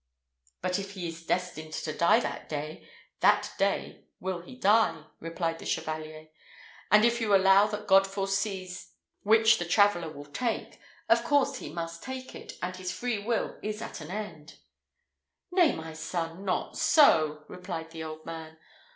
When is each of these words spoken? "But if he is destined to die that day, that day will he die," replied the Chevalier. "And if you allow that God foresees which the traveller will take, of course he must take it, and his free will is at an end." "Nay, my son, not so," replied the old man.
"But 0.63 0.79
if 0.79 0.93
he 0.93 1.07
is 1.07 1.27
destined 1.27 1.73
to 1.73 1.95
die 1.95 2.19
that 2.21 2.49
day, 2.49 2.89
that 3.19 3.53
day 3.59 4.05
will 4.19 4.41
he 4.41 4.55
die," 4.55 5.03
replied 5.19 5.59
the 5.59 5.65
Chevalier. 5.67 6.29
"And 6.89 7.05
if 7.05 7.21
you 7.21 7.35
allow 7.35 7.67
that 7.67 7.85
God 7.85 8.07
foresees 8.07 8.93
which 9.21 9.59
the 9.59 9.65
traveller 9.65 10.09
will 10.11 10.25
take, 10.25 10.79
of 11.07 11.23
course 11.23 11.57
he 11.57 11.69
must 11.71 12.01
take 12.01 12.33
it, 12.33 12.53
and 12.63 12.75
his 12.77 12.91
free 12.91 13.19
will 13.23 13.59
is 13.61 13.79
at 13.79 14.01
an 14.01 14.09
end." 14.09 14.57
"Nay, 15.51 15.75
my 15.75 15.93
son, 15.93 16.43
not 16.43 16.75
so," 16.79 17.43
replied 17.47 17.91
the 17.91 18.03
old 18.03 18.25
man. 18.25 18.57